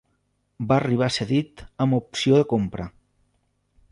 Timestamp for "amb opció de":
1.85-2.47